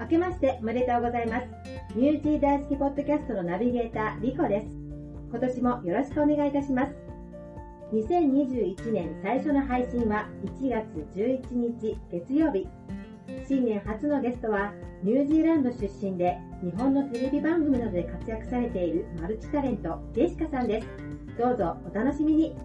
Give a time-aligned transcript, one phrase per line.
[0.00, 1.46] 明けましておめでとうございます。
[1.94, 4.66] ニュージー大好きポッドキャストのナビゲーター、リコです。
[5.28, 6.92] 今年もよろしくお願いいたします。
[7.92, 10.26] 2021年最初の配信は
[10.58, 12.66] 1月11日月曜日。
[13.46, 14.72] 新年初のゲストは
[15.02, 20.86] ニュージーランド出身で日本のテレビ番組などで活躍されているマルチタレント、ジェシカさんです。
[21.38, 22.56] どうぞお楽しみに。